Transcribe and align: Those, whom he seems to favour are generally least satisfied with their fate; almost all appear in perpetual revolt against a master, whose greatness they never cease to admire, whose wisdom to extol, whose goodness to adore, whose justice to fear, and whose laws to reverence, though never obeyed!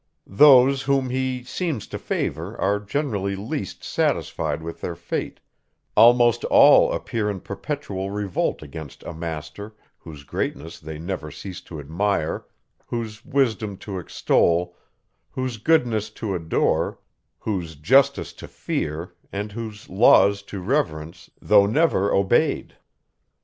Those, 0.25 0.81
whom 0.81 1.11
he 1.11 1.43
seems 1.43 1.85
to 1.85 1.99
favour 1.99 2.59
are 2.59 2.79
generally 2.79 3.35
least 3.35 3.83
satisfied 3.83 4.63
with 4.63 4.81
their 4.81 4.95
fate; 4.95 5.39
almost 5.95 6.43
all 6.45 6.91
appear 6.91 7.29
in 7.29 7.39
perpetual 7.39 8.09
revolt 8.09 8.63
against 8.63 9.03
a 9.03 9.13
master, 9.13 9.75
whose 9.99 10.23
greatness 10.23 10.79
they 10.79 10.97
never 10.97 11.29
cease 11.29 11.61
to 11.61 11.79
admire, 11.79 12.45
whose 12.87 13.23
wisdom 13.23 13.77
to 13.85 13.99
extol, 13.99 14.75
whose 15.29 15.57
goodness 15.57 16.09
to 16.09 16.33
adore, 16.33 16.97
whose 17.37 17.75
justice 17.75 18.33
to 18.33 18.47
fear, 18.47 19.13
and 19.31 19.51
whose 19.51 19.87
laws 19.87 20.41
to 20.41 20.61
reverence, 20.61 21.29
though 21.39 21.67
never 21.67 22.11
obeyed! 22.11 22.75